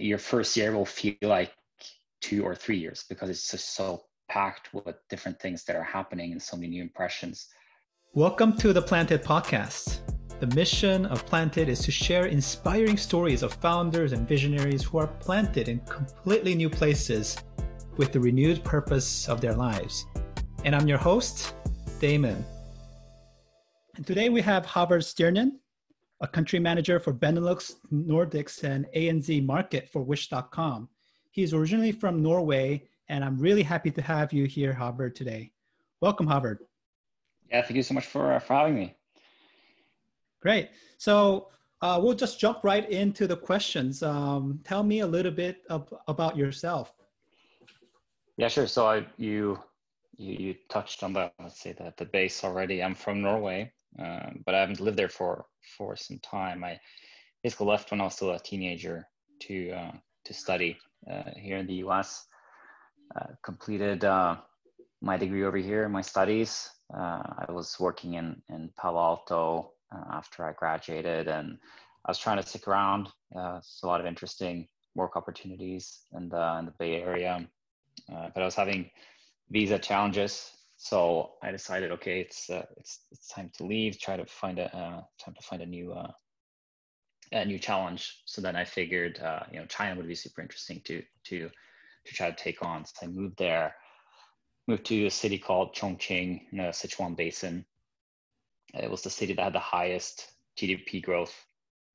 [0.00, 1.52] your first year will feel like
[2.20, 6.30] two or three years because it's just so packed with different things that are happening
[6.30, 7.48] and so many new impressions.
[8.14, 9.98] Welcome to the Planted Podcast.
[10.38, 15.08] The mission of Planted is to share inspiring stories of founders and visionaries who are
[15.08, 17.36] planted in completely new places
[17.96, 20.06] with the renewed purpose of their lives.
[20.64, 21.56] And I'm your host,
[21.98, 22.44] Damon.
[23.96, 25.54] And today we have Havard Stjernen,
[26.20, 30.88] a country manager for Benelux, Nordics, and ANZ market for Wish.com.
[31.30, 35.52] He's originally from Norway, and I'm really happy to have you here, Havard, today.
[36.00, 36.60] Welcome, Havard.
[37.50, 38.96] Yeah, thank you so much for, uh, for having me.
[40.40, 40.70] Great.
[40.98, 41.48] So
[41.82, 44.02] uh, we'll just jump right into the questions.
[44.02, 46.92] Um, tell me a little bit of, about yourself.
[48.36, 48.66] Yeah, sure.
[48.66, 49.58] So I, you,
[50.16, 52.82] you, you touched on the, let's say the, the base already.
[52.82, 56.62] I'm from Norway, uh, but I haven't lived there for, for some time.
[56.64, 56.78] I
[57.42, 59.08] basically left when I was still a teenager
[59.42, 59.92] to, uh,
[60.24, 60.78] to study
[61.10, 62.26] uh, here in the US.
[63.16, 64.36] Uh, completed uh,
[65.00, 66.70] my degree over here, my studies.
[66.94, 69.72] I was working in, in Palo Alto
[70.10, 71.58] after I graduated, and
[72.04, 73.08] I was trying to stick around.
[73.34, 77.46] it's a lot of interesting work opportunities in the, in the Bay Area.
[78.08, 78.90] but I was having
[79.50, 83.98] visa challenges so I decided, okay, it's uh, it's it's time to leave.
[83.98, 86.12] Try to find a uh, time to find a new uh,
[87.32, 88.22] a new challenge.
[88.26, 91.50] So then I figured, uh, you know, China would be super interesting to to
[92.04, 92.84] to try to take on.
[92.84, 93.74] So I moved there,
[94.68, 97.64] moved to a city called Chongqing in the Sichuan Basin.
[98.72, 101.34] It was the city that had the highest GDP growth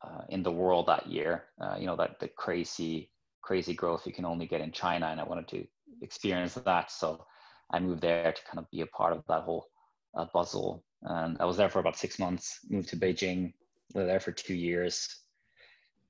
[0.05, 1.45] uh, in the world that year.
[1.57, 5.21] Uh, you know, that the crazy crazy growth you can only get in China, and
[5.21, 5.65] I wanted to
[6.01, 6.91] experience that.
[6.91, 7.25] So
[7.73, 9.67] I moved there to kind of be a part of that whole
[10.15, 10.83] uh, bustle.
[11.01, 12.59] And I was there for about six months.
[12.69, 13.53] Moved to Beijing,
[13.95, 15.23] lived there for two years.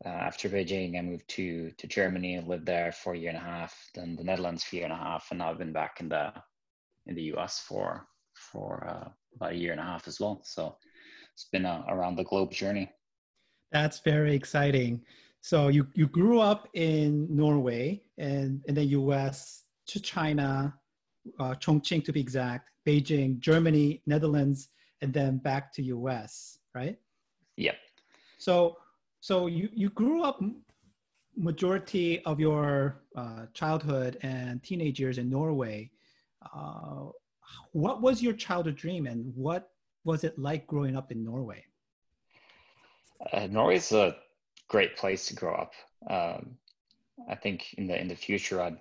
[0.05, 3.41] Uh, after Beijing, I moved to to Germany lived there for a year and a
[3.41, 3.73] half.
[3.95, 6.09] Then the Netherlands for a year and a half, and now I've been back in
[6.09, 6.33] the
[7.07, 10.41] in the US for for uh, about a year and a half as well.
[10.43, 10.75] So
[11.33, 12.91] it's been a around the globe journey.
[13.71, 15.01] That's very exciting.
[15.41, 20.73] So you you grew up in Norway and in the US to China,
[21.39, 24.69] uh, Chongqing to be exact, Beijing, Germany, Netherlands,
[25.01, 26.97] and then back to US, right?
[27.57, 27.75] Yep.
[28.37, 28.77] So
[29.19, 30.41] so you, you grew up
[31.35, 35.89] majority of your uh, childhood and teenage years in Norway.
[36.53, 37.05] Uh,
[37.71, 39.71] what was your childhood dream and what
[40.03, 41.63] was it like growing up in Norway?
[43.31, 44.15] Uh, Norway is a
[44.67, 45.73] great place to grow up.
[46.09, 46.57] Um,
[47.29, 48.77] I think in the in the future, I'd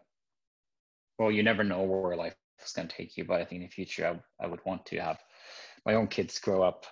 [1.22, 2.34] well, you never know where life
[2.64, 4.84] is going to take you, but I think in the future, I, I would want
[4.86, 5.18] to have
[5.86, 6.86] my own kids grow up,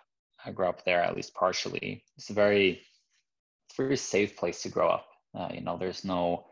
[0.44, 2.04] I grow up there at least partially.
[2.16, 2.82] It's a very
[3.68, 5.06] it's a very safe place to grow up.
[5.36, 6.46] Uh, you know, there's no,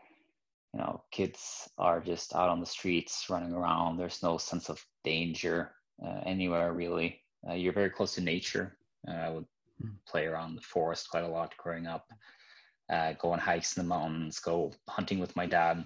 [0.73, 3.97] you know, kids are just out on the streets running around.
[3.97, 5.71] There's no sense of danger
[6.05, 7.21] uh, anywhere really.
[7.47, 8.77] Uh, you're very close to nature.
[9.07, 9.45] Uh, I would
[9.83, 9.91] mm.
[10.07, 12.07] play around the forest quite a lot growing up.
[12.89, 14.39] Uh, go on hikes in the mountains.
[14.39, 15.85] Go hunting with my dad.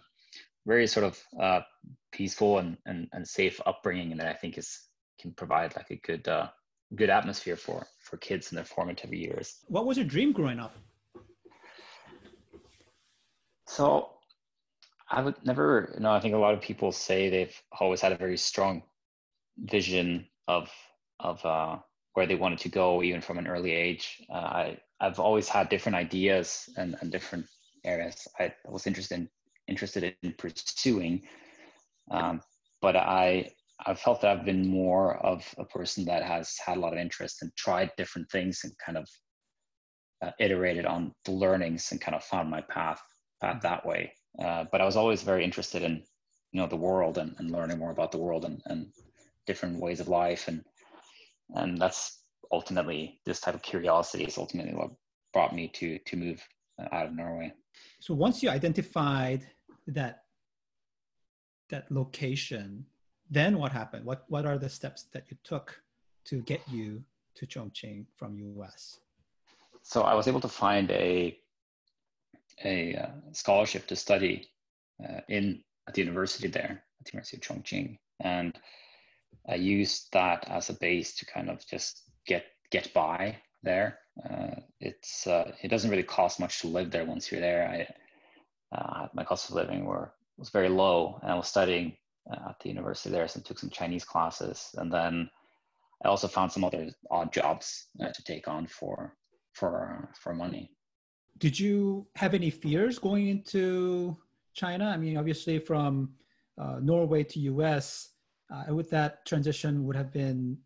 [0.66, 1.62] Very sort of uh,
[2.12, 4.88] peaceful and, and and safe upbringing, and that I think is
[5.19, 6.28] can provide like a good
[6.96, 9.59] good atmosphere for for kids in their formative years.
[9.68, 10.75] What was your dream growing up?
[13.68, 14.09] So
[15.09, 18.12] I would never, you know, I think a lot of people say they've always had
[18.12, 18.84] a very strong
[19.57, 20.69] vision of
[21.19, 21.78] of uh,
[22.13, 24.22] where they wanted to go, even from an early age.
[24.30, 27.45] Uh, I I've always had different ideas and, and different
[27.84, 29.30] areas I was interested in
[29.74, 31.16] interested in pursuing,
[32.18, 32.42] um,
[32.82, 33.52] but I
[33.86, 37.00] I've felt that I've been more of a person that has had a lot of
[37.00, 39.08] interest and tried different things and kind of
[40.24, 43.02] uh, iterated on the learnings and kind of found my path
[43.42, 44.14] path that way.
[44.40, 46.04] Uh, but I was always very interested in,
[46.52, 48.88] you know, the world and, and learning more about the world and, and
[49.48, 50.48] different ways of life.
[50.48, 50.64] And,
[51.56, 54.92] and that's ultimately this type of curiosity is ultimately what
[55.34, 56.40] brought me to, to move
[56.92, 57.52] out of Norway.
[58.00, 59.42] So once you identified
[59.88, 60.24] that,
[61.69, 62.85] that location,
[63.30, 64.06] then what happened?
[64.06, 65.81] What, what are the steps that you took
[66.25, 67.03] to get you
[67.35, 69.00] to Chongqing from US?
[69.81, 71.38] So I was able to find a
[72.63, 74.47] a uh, scholarship to study
[75.03, 78.57] uh, in at the university there, at the University of Chongqing, and
[79.50, 84.00] I used that as a base to kind of just get get by there.
[84.30, 87.68] Uh, it's uh, it doesn't really cost much to live there once you're there.
[87.68, 87.88] I
[88.74, 91.96] uh, my cost of living were was very low, and I was studying
[92.31, 95.30] uh, at the university there, so I took some Chinese classes, and then
[96.04, 99.16] I also found some other odd jobs to take on for
[99.54, 100.72] for for money.
[101.38, 104.16] did you have any fears going into
[104.54, 104.86] China?
[104.86, 106.14] I mean, obviously from
[106.62, 108.10] uh, Norway to US,
[108.54, 110.58] uh, with that transition would have been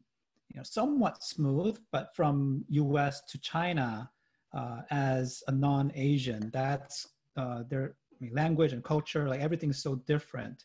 [0.49, 4.09] you know, somewhat smooth, but from US to China
[4.53, 7.07] uh, as a non-Asian, that's
[7.37, 10.63] uh, their I mean, language and culture, like everything's so different.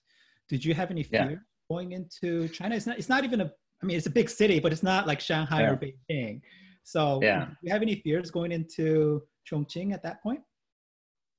[0.49, 1.37] Did you have any fear yeah.
[1.71, 2.75] going into China?
[2.75, 3.53] It's not, it's not even a,
[3.83, 5.71] I mean, it's a big city, but it's not like Shanghai yeah.
[5.71, 6.41] or Beijing.
[6.85, 7.45] So yeah.
[7.47, 10.41] do you have any fears going into Chongqing at that point?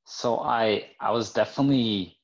[0.06, 2.18] So I, I was definitely,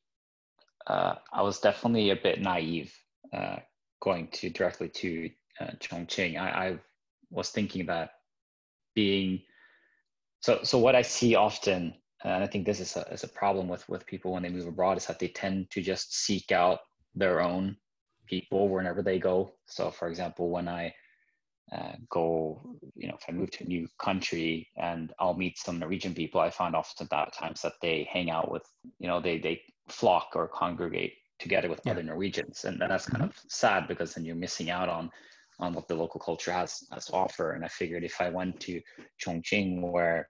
[0.87, 2.93] uh, I was definitely a bit naive
[3.33, 3.57] uh,
[4.01, 5.29] going to directly to
[5.59, 6.39] uh, Chongqing.
[6.39, 6.79] I, I
[7.29, 8.11] was thinking that
[8.95, 9.41] being
[10.41, 13.67] so so what I see often, and I think this is a, is a problem
[13.67, 16.79] with with people when they move abroad is that they tend to just seek out
[17.15, 17.77] their own
[18.27, 19.53] people whenever they go.
[19.67, 20.93] So for example, when I
[21.71, 22.61] uh, go,
[22.95, 26.41] you know, if I move to a new country and I'll meet some Norwegian people,
[26.41, 28.63] I find often that times that they hang out with,
[28.99, 31.93] you know, they they flock or congregate together with yeah.
[31.93, 33.29] other Norwegians, and that's kind mm-hmm.
[33.29, 35.09] of sad because then you're missing out on
[35.59, 37.51] on what the local culture has has to offer.
[37.51, 38.81] And I figured if I went to
[39.23, 40.27] Chongqing where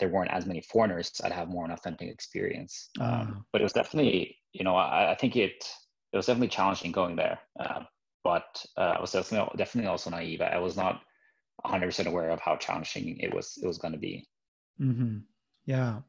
[0.00, 2.90] there weren't as many foreigners, I'd have more an authentic experience.
[3.00, 3.40] Um, ah.
[3.52, 5.64] but it was definitely, you know, I, I, think it
[6.12, 7.38] it was definitely challenging going there.
[7.58, 7.80] Uh,
[8.24, 10.40] but uh, I was definitely definitely also naive.
[10.40, 11.02] I was not
[11.64, 14.26] 100% aware of how challenging it was it was going to be.
[14.80, 15.18] Mm-hmm.
[15.66, 16.00] Yeah.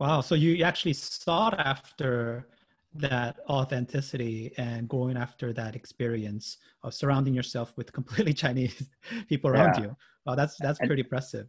[0.00, 0.20] Wow.
[0.22, 2.48] So you actually sought after
[2.94, 8.88] that authenticity and going after that experience of surrounding yourself with completely Chinese
[9.28, 9.82] people around yeah.
[9.82, 9.96] you.
[10.26, 11.48] Wow, that's that's and, pretty impressive.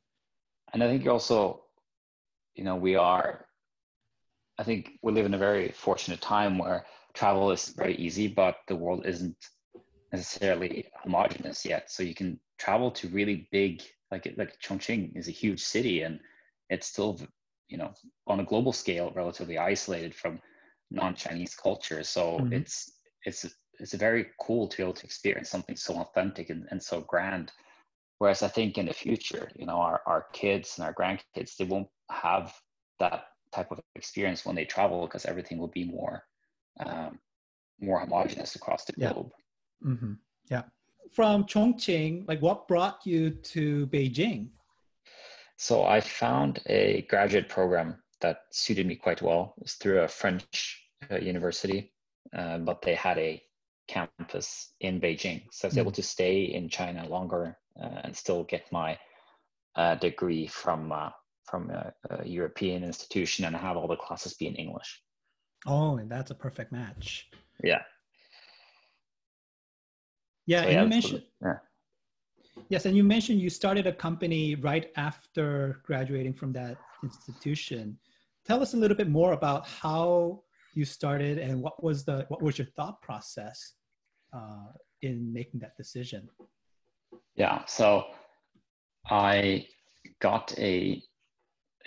[0.73, 1.63] And I think also,
[2.55, 3.45] you know, we are.
[4.57, 8.57] I think we live in a very fortunate time where travel is very easy, but
[8.67, 9.37] the world isn't
[10.11, 11.91] necessarily homogenous yet.
[11.91, 13.81] So you can travel to really big,
[14.11, 16.19] like like Chongqing is a huge city, and
[16.69, 17.19] it's still,
[17.67, 17.93] you know,
[18.27, 20.41] on a global scale, relatively isolated from
[20.91, 22.03] non-Chinese culture.
[22.03, 22.53] So mm-hmm.
[22.53, 22.91] it's
[23.25, 23.45] it's
[23.79, 27.51] it's very cool to be able to experience something so authentic and, and so grand.
[28.17, 31.63] Whereas I think in the future, you know, our, our kids and our grandkids, they
[31.63, 32.53] won't have
[32.99, 36.23] that type of experience when they travel because everything will be more
[36.79, 37.19] um,
[37.81, 39.13] more homogenous across the yeah.
[39.13, 39.31] globe.
[39.85, 40.13] Mm-hmm.
[40.49, 40.63] Yeah.
[41.13, 44.49] From Chongqing, like what brought you to Beijing?
[45.57, 49.53] So I found a graduate program that suited me quite well.
[49.57, 51.91] It was through a French uh, university,
[52.37, 53.41] uh, but they had a
[53.87, 55.43] campus in Beijing.
[55.51, 55.79] So I was mm.
[55.79, 58.97] able to stay in China longer uh, and still get my
[59.75, 61.09] uh, degree from uh,
[61.49, 65.01] from a, a, European institution and have all the classes be in English.
[65.65, 67.29] Oh, and that's a perfect match.
[67.63, 67.81] Yeah.
[70.45, 71.23] Yeah, so, and yeah, you mentioned.
[71.41, 71.57] Yeah.
[72.69, 77.97] Yes, and you mentioned you started a company right after graduating from that institution
[78.49, 80.41] tell us a little bit more about how
[80.73, 83.73] you started and what was the what was your thought process
[84.33, 84.71] uh,
[85.03, 86.27] in making that decision
[87.35, 88.05] yeah so
[89.09, 89.65] i
[90.19, 91.01] got a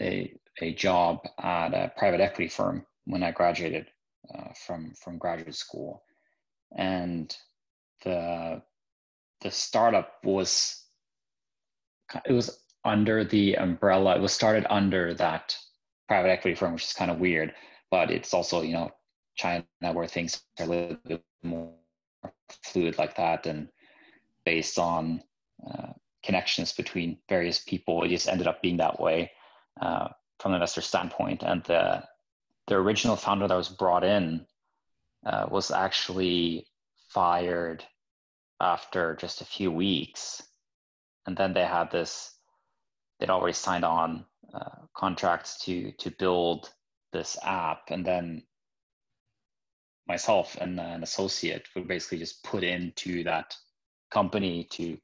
[0.03, 3.87] a, a job at a private equity firm when i graduated
[4.35, 6.03] uh, from from graduate school
[6.77, 7.37] and
[8.05, 8.61] the
[9.41, 10.85] the startup was
[12.27, 15.57] it was under the umbrella it was started under that
[16.13, 17.55] private equity firm, which is kind of weird.
[17.91, 18.91] But it's also, you know,
[19.35, 21.73] China where things are a little bit more
[22.65, 23.69] fluid like that and
[24.44, 25.23] based on
[25.67, 25.93] uh,
[26.23, 28.03] connections between various people.
[28.03, 29.31] It just ended up being that way
[29.81, 31.43] uh, from an investor standpoint.
[31.43, 32.05] And the,
[32.67, 34.46] the original founder that was brought in
[35.24, 36.67] uh, was actually
[37.08, 37.84] fired
[38.60, 40.43] after just a few weeks.
[41.26, 42.34] And then they had this,
[43.19, 46.70] they'd already signed on uh, contracts to to build
[47.12, 48.43] this app, and then
[50.06, 53.56] myself and an associate were basically just put into that
[54.10, 54.98] company to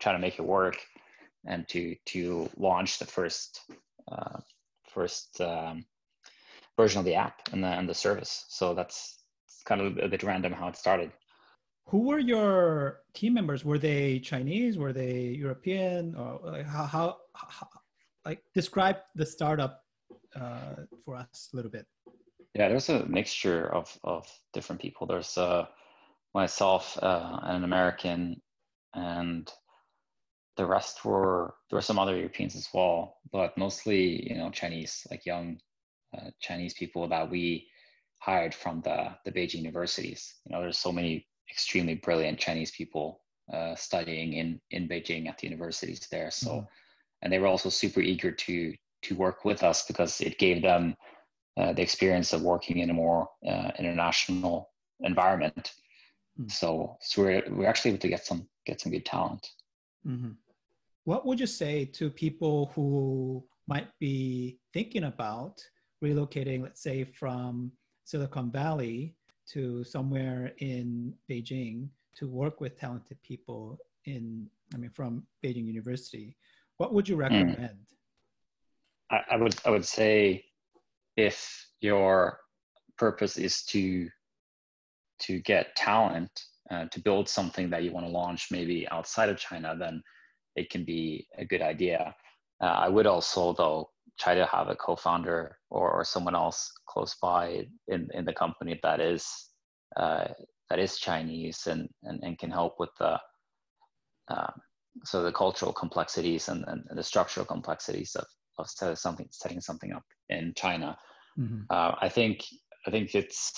[0.00, 0.76] try to make it work
[1.46, 3.60] and to to launch the first
[4.10, 4.40] uh,
[4.86, 5.84] first um,
[6.76, 8.44] version of the app and the, and the service.
[8.48, 9.22] So that's
[9.64, 11.12] kind of a bit random how it started.
[11.86, 13.64] Who were your team members?
[13.64, 14.76] Were they Chinese?
[14.76, 16.14] Were they European?
[16.14, 17.68] Or like how, how, how
[18.24, 19.84] like describe the startup
[20.38, 20.74] uh,
[21.04, 21.86] for us a little bit.
[22.54, 25.06] Yeah, there's a mixture of of different people.
[25.06, 25.66] There's uh,
[26.34, 28.40] myself, uh, an American,
[28.94, 29.50] and
[30.58, 35.06] the rest were there were some other Europeans as well, but mostly you know Chinese,
[35.10, 35.58] like young
[36.16, 37.66] uh, Chinese people that we
[38.18, 40.34] hired from the the Beijing universities.
[40.44, 45.38] You know, there's so many extremely brilliant Chinese people uh, studying in in Beijing at
[45.38, 46.30] the universities there.
[46.30, 46.50] So.
[46.50, 46.66] Mm-hmm
[47.22, 50.96] and they were also super eager to to work with us because it gave them
[51.56, 55.72] uh, the experience of working in a more uh, international environment.
[56.38, 56.48] Mm-hmm.
[56.48, 59.48] So, so we're we're actually able to get some get some good talent.
[60.06, 60.32] Mm-hmm.
[61.08, 65.58] What would you say to people who might be thinking about
[66.04, 67.72] relocating, let's say, from
[68.04, 69.14] Silicon Valley
[69.52, 76.36] to somewhere in Beijing to work with talented people in, I mean, from Beijing University?
[76.76, 77.22] What would you hmm.
[77.22, 77.78] recommend?
[79.10, 79.16] Mm.
[79.16, 80.44] I, I would I would say
[81.16, 82.38] if your
[82.98, 84.10] purpose is to
[85.20, 89.38] to get talent uh, to build something that you want to launch maybe outside of
[89.38, 90.02] China, then
[90.58, 92.14] it can be a good idea.
[92.60, 97.14] Uh, I would also though try to have a co-founder or, or someone else close
[97.22, 99.24] by in, in the company that is
[99.96, 100.28] uh,
[100.68, 103.18] that is Chinese and, and, and can help with the
[104.28, 104.52] um,
[105.04, 108.26] so the cultural complexities and, and, and, the structural complexities of,
[108.58, 110.98] of something setting something up in China.
[111.38, 111.62] Mm-hmm.
[111.70, 112.44] Uh, I think
[112.86, 113.52] I think it's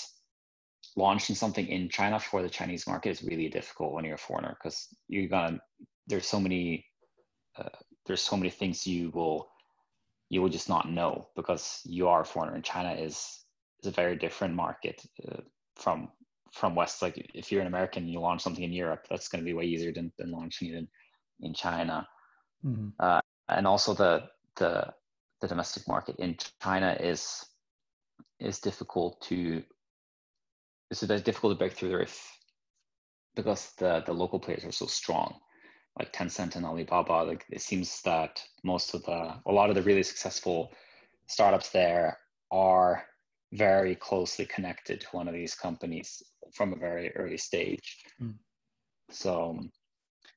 [0.95, 4.55] launching something in China for the Chinese market is really difficult when you're a foreigner
[4.61, 5.59] because you're gonna
[6.07, 6.85] there's so many
[7.57, 7.69] uh,
[8.05, 9.49] there's so many things you will
[10.29, 13.43] you will just not know because you are a foreigner and China is
[13.81, 15.41] is a very different market uh,
[15.75, 16.09] from
[16.53, 17.01] from West.
[17.01, 19.53] Like if you're an American and you launch something in Europe, that's going to be
[19.53, 20.87] way easier than, than launching it in
[21.41, 22.07] in China.
[22.65, 22.89] Mm-hmm.
[22.99, 24.23] Uh, and also the
[24.55, 24.93] the
[25.41, 27.45] the domestic market in China is
[28.39, 29.63] is difficult to
[30.89, 32.37] it's difficult to break through there if
[33.35, 35.39] because the the local players are so strong
[35.97, 39.83] like Tencent and Alibaba like it seems that most of the a lot of the
[39.83, 40.71] really successful
[41.27, 42.17] startups there
[42.51, 43.03] are
[43.53, 48.33] very closely connected to one of these companies from a very early stage mm.
[49.09, 49.59] so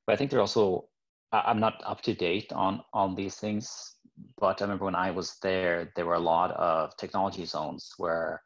[0.05, 0.89] but I think they're also
[1.31, 3.95] I'm not up to date on on these things,
[4.37, 8.41] but I remember when I was there, there were a lot of technology zones where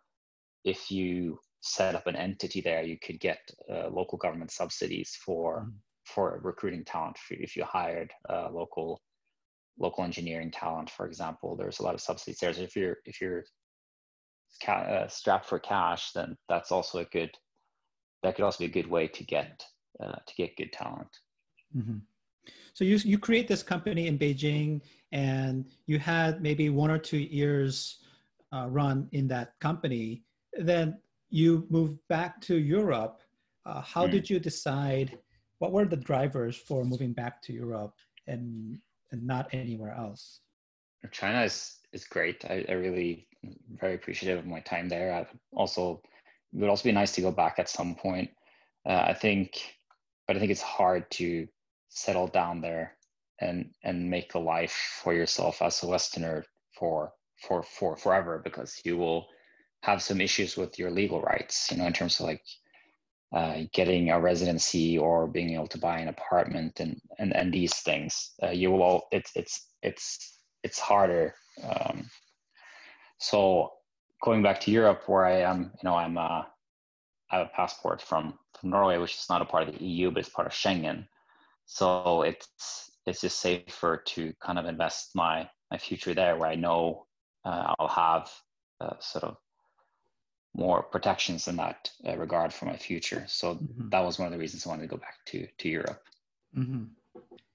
[0.64, 3.40] if you set up an entity there, you could get
[3.70, 5.74] uh, local government subsidies for mm.
[6.14, 7.18] For recruiting talent.
[7.30, 9.02] If you hired uh, local
[9.78, 12.54] local engineering talent, for example, there's a lot of subsidies there.
[12.54, 13.44] So if you're if you're
[14.64, 17.32] ca- uh, strapped for cash, then that's also a good
[18.24, 19.64] that could also be a good way to get
[20.04, 21.10] uh, to get good talent.
[21.76, 21.98] Mm-hmm.
[22.74, 27.18] So you you create this company in Beijing, and you had maybe one or two
[27.18, 28.00] years
[28.54, 30.24] uh, run in that company.
[30.58, 30.98] Then
[31.30, 33.22] you moved back to Europe.
[33.66, 34.12] Uh, how mm.
[34.12, 35.18] did you decide?
[35.60, 37.94] What were the drivers for moving back to Europe
[38.28, 38.80] and
[39.12, 40.42] and not anywhere else?
[41.12, 42.46] China is is great.
[42.46, 43.28] I, I really
[43.80, 45.14] very appreciative of my time there.
[45.14, 46.02] I also
[46.54, 48.30] it would also be nice to go back at some point.
[48.86, 49.78] Uh, I think,
[50.28, 51.48] but I think it's hard to
[51.90, 52.98] settle down there
[53.40, 56.46] and and make a life for yourself as a Westerner
[56.78, 59.28] for for for forever because you will
[59.84, 62.44] have some issues with your legal rights, you know, in terms of like
[63.32, 67.76] uh, getting a residency or being able to buy an apartment and and, and these
[67.76, 68.32] things.
[68.42, 71.36] Uh, you will all it's it's it's it's harder.
[71.64, 72.10] Um,
[73.20, 73.74] so
[74.24, 76.44] going back to Europe, where I am, you know, I'm uh,
[77.32, 80.12] I have a passport from from Norway, which is not a part of the EU,
[80.12, 81.08] but it's part of Schengen.
[81.66, 86.56] So it's it's just safer to kind of invest my my future there, where I
[86.56, 87.06] know
[87.46, 88.32] uh, I'll have
[88.82, 89.38] uh, sort of
[90.56, 93.24] more protections in that uh, regard for my future.
[93.28, 93.90] So mm-hmm.
[93.90, 96.04] that was one of the reasons I wanted to go back to to Europe.
[96.58, 96.86] Mm-hmm.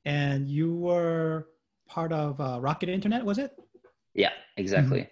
[0.05, 1.49] And you were
[1.89, 3.53] part of uh, Rocket Internet, was it?
[4.15, 5.01] Yeah, exactly.
[5.01, 5.11] Mm-hmm.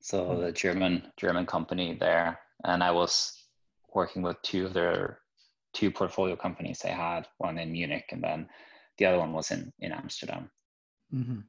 [0.00, 3.44] So the German German company there, and I was
[3.92, 5.20] working with two of their
[5.72, 8.48] two portfolio companies I had, one in Munich and then
[8.98, 10.50] the other one was in in Amsterdam.
[11.12, 11.40] Mm-hmm.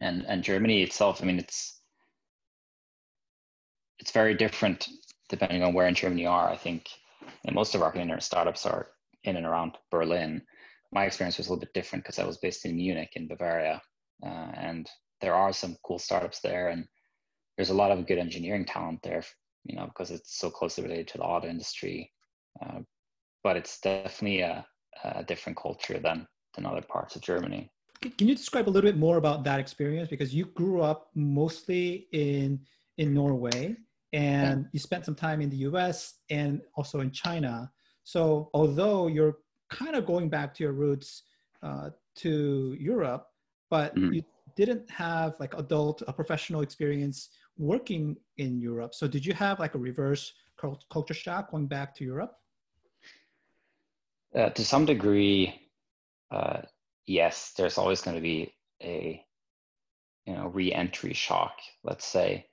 [0.00, 1.79] And and Germany itself, I mean, it's
[4.00, 4.88] it's very different
[5.28, 6.48] depending on where in Germany you are.
[6.50, 6.88] I think
[7.44, 8.88] and most of our internet startups are
[9.24, 10.42] in and around Berlin.
[10.92, 13.80] My experience was a little bit different because I was based in Munich in Bavaria,
[14.24, 14.88] uh, and
[15.20, 16.86] there are some cool startups there, and
[17.56, 19.22] there's a lot of good engineering talent there.
[19.64, 22.10] You know, because it's so closely related to the auto industry.
[22.60, 22.80] Uh,
[23.44, 24.66] but it's definitely a,
[25.04, 27.70] a different culture than than other parts of Germany.
[28.00, 30.08] Can you describe a little bit more about that experience?
[30.08, 32.60] Because you grew up mostly in
[32.96, 33.76] in Norway,
[34.12, 34.68] and yeah.
[34.72, 36.18] you spent some time in the U.S.
[36.30, 37.70] and also in China.
[38.02, 39.38] So although you're
[39.70, 41.22] kind of going back to your roots
[41.62, 43.26] uh, to Europe,
[43.70, 44.14] but mm-hmm.
[44.14, 44.22] you
[44.56, 48.94] didn't have like adult a professional experience working in Europe.
[48.94, 50.32] So did you have like a reverse
[50.90, 52.34] culture shock going back to Europe?
[54.34, 55.68] Uh, to some degree,
[56.30, 56.62] uh,
[57.06, 58.52] yes, there's always going to be
[58.82, 59.24] a
[60.26, 62.46] you know re-entry shock, let's say,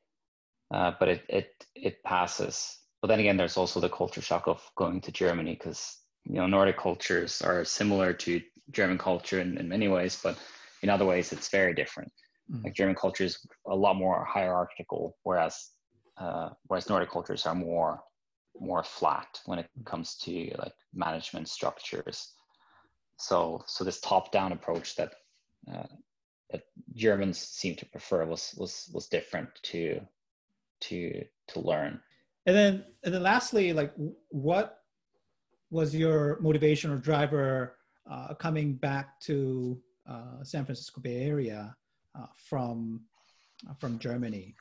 [0.71, 2.79] uh, but it it it passes.
[3.01, 6.47] But then again, there's also the culture shock of going to Germany because you know
[6.47, 10.37] Nordic cultures are similar to German culture in, in many ways, but
[10.81, 12.11] in other ways it's very different.
[12.51, 12.65] Mm.
[12.65, 15.71] Like German culture is a lot more hierarchical, whereas
[16.17, 18.01] uh, whereas Nordic cultures are more
[18.59, 22.33] more flat when it comes to like management structures.
[23.17, 25.13] So so this top down approach that
[25.71, 25.87] uh,
[26.51, 30.01] that Germans seem to prefer was was was different to
[30.81, 31.99] to to learn.
[32.45, 33.93] And then and then lastly, like
[34.29, 34.79] what
[35.69, 37.77] was your motivation or driver
[38.09, 39.79] uh, coming back to
[40.09, 41.75] uh, San Francisco Bay Area
[42.17, 43.01] uh, from
[43.69, 44.55] uh, from Germany?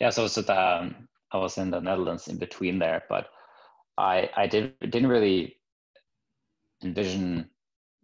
[0.00, 3.28] Yeah, so so the, um, I was in the Netherlands in between there, but
[3.98, 5.56] I I did didn't really
[6.82, 7.50] envision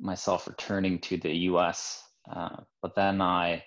[0.00, 2.02] myself returning to the U.S.
[2.30, 3.62] Uh, but then I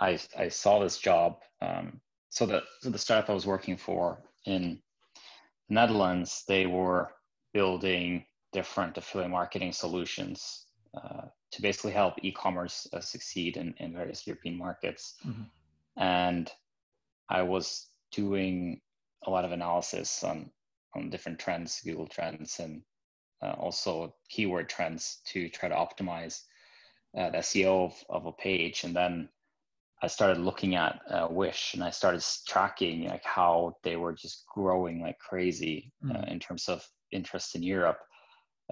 [0.00, 1.40] I I saw this job.
[1.60, 2.00] Um,
[2.30, 4.80] so the so the startup I was working for in
[5.68, 7.10] the Netherlands, they were
[7.52, 14.26] building different affiliate marketing solutions uh, to basically help e-commerce uh, succeed in, in various
[14.26, 15.14] European markets.
[15.26, 15.42] Mm-hmm.
[15.96, 16.50] And
[17.28, 18.80] I was doing
[19.26, 20.50] a lot of analysis on
[20.94, 22.82] on different trends, Google trends, and
[23.42, 26.42] uh, also keyword trends to try to optimize
[27.16, 28.84] uh, the SEO of, of a page.
[28.84, 29.28] And then
[30.02, 34.44] I started looking at uh, Wish and I started tracking like how they were just
[34.46, 36.30] growing like crazy mm.
[36.30, 37.98] in terms of interest in Europe.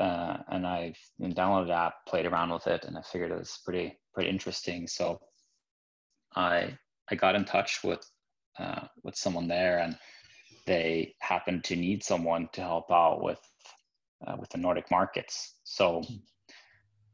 [0.00, 3.58] Uh, and I downloaded the app, played around with it, and I figured it was
[3.64, 4.86] pretty pretty interesting.
[4.86, 5.20] So
[6.34, 6.76] I
[7.10, 8.06] I got in touch with
[8.58, 9.96] uh, with someone there, and
[10.66, 13.40] they happened to need someone to help out with
[14.26, 15.54] uh, with the Nordic markets.
[15.64, 16.02] So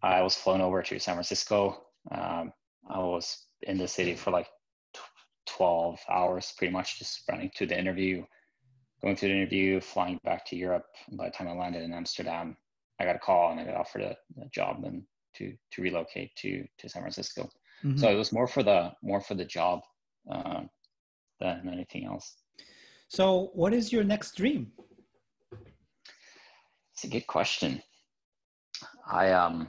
[0.02, 1.84] I was flown over to San Francisco.
[2.10, 2.52] Um,
[2.90, 4.48] I was in the city for like
[5.46, 8.24] 12 hours, pretty much just running to the interview,
[9.02, 10.86] going to the interview, flying back to Europe.
[11.12, 12.56] By the time I landed in Amsterdam,
[13.00, 15.02] I got a call and I got offered a, a job and
[15.36, 17.48] to to relocate to to San Francisco.
[17.84, 17.98] Mm-hmm.
[17.98, 19.80] So it was more for the more for the job
[20.30, 20.62] uh,
[21.40, 22.36] than anything else.
[23.08, 24.72] So, what is your next dream?
[26.92, 27.82] It's a good question.
[29.10, 29.68] I um,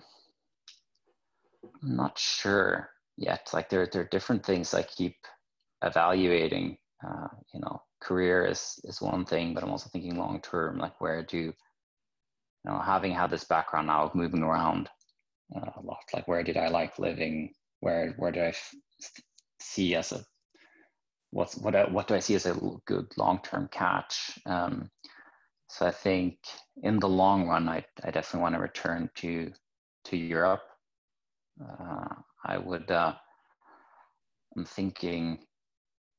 [1.81, 3.49] I'm not sure yet.
[3.53, 5.15] Like there, there are different things I keep
[5.83, 6.77] evaluating.
[7.05, 10.77] Uh, you know, career is is one thing, but I'm also thinking long term.
[10.77, 11.53] Like where do you
[12.65, 14.89] know, having had this background now of moving around
[15.55, 17.53] uh, a lot, like where did I like living?
[17.81, 18.73] Where where do I f-
[19.61, 20.23] see as a
[21.31, 24.39] what's what I, what do I see as a good long term catch?
[24.45, 24.89] Um,
[25.69, 26.37] so I think
[26.83, 29.51] in the long run, I I definitely want to return to
[30.05, 30.61] to Europe.
[31.61, 32.89] Uh, I would.
[32.89, 33.13] Uh,
[34.55, 35.39] I'm thinking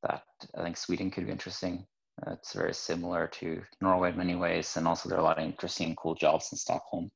[0.02, 0.24] that
[0.56, 1.86] I think Sweden could be interesting.
[2.28, 5.44] It's very similar to Norway in many ways, and also there are a lot of
[5.44, 7.10] interesting, cool jobs in Stockholm.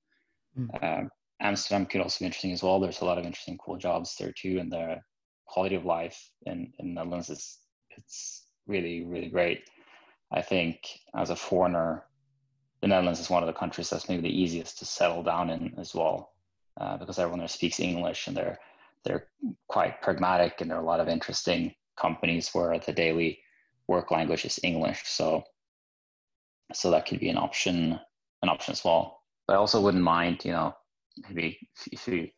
[0.58, 1.08] Mm.
[1.40, 2.80] Amsterdam could also be interesting as well.
[2.80, 5.00] There's a lot of interesting, cool jobs there too, and the
[5.46, 7.58] quality of life in in the Netherlands is
[7.96, 9.62] it's really, really great.
[10.32, 10.78] I think
[11.16, 12.04] as a foreigner,
[12.80, 15.74] the Netherlands is one of the countries that's maybe the easiest to settle down in
[15.78, 16.32] as well,
[16.80, 18.58] uh, because everyone there speaks English and they're
[19.04, 19.28] they're
[19.68, 23.38] quite pragmatic and there are a lot of interesting companies where the daily
[23.86, 25.02] work language is English.
[25.06, 25.42] So
[26.72, 27.98] so that could be an option
[28.42, 29.22] an option as well.
[29.46, 30.74] But I also wouldn't mind, you know,
[31.28, 31.58] maybe
[31.90, 32.28] if you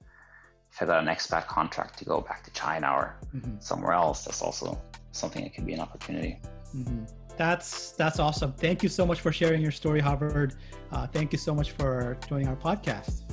[0.73, 3.57] if I got an expat contract to go back to China or mm-hmm.
[3.59, 6.41] somewhere else, that's also something that could be an opportunity.
[6.75, 7.05] Mm-hmm.
[7.37, 8.53] That's that's awesome.
[8.53, 10.55] Thank you so much for sharing your story, Havard.
[10.93, 13.30] Uh, thank you so much for joining our podcast.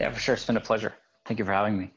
[0.00, 0.34] Yeah, for sure.
[0.34, 0.94] It's been a pleasure.
[1.24, 1.95] Thank you for having me.